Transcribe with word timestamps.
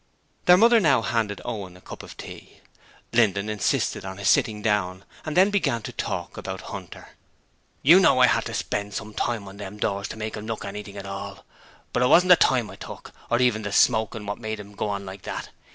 Their 0.45 0.57
mother 0.57 0.79
now 0.79 1.03
handed 1.03 1.41
Owen 1.45 1.77
a 1.77 1.81
cup 1.81 2.01
of 2.01 2.17
tea. 2.17 2.59
Linden 3.13 3.49
insisted 3.49 4.03
on 4.03 4.17
his 4.17 4.27
sitting 4.31 4.63
down 4.63 5.05
and 5.25 5.37
then 5.37 5.51
began 5.51 5.83
to 5.83 5.91
talk 5.91 6.37
about 6.37 6.61
Hunter. 6.73 7.09
'You 7.83 7.99
know 7.99 8.17
I 8.17 8.25
HAD 8.25 8.45
to 8.45 8.53
spend 8.55 8.95
some 8.95 9.13
time 9.13 9.47
on 9.47 9.57
them 9.57 9.77
doors 9.77 10.07
to 10.07 10.17
make 10.17 10.35
'em 10.35 10.47
look 10.47 10.65
anything 10.65 10.97
at 10.97 11.05
all; 11.05 11.45
but 11.93 12.01
it 12.01 12.07
wasn't 12.07 12.29
the 12.29 12.35
time 12.35 12.67
I 12.71 12.77
took, 12.77 13.11
or 13.29 13.39
even 13.43 13.61
the 13.61 13.71
smoking 13.71 14.25
what 14.25 14.39
made 14.39 14.59
'im 14.59 14.73
go 14.73 14.89
on 14.89 15.05
like 15.05 15.21
that. 15.21 15.49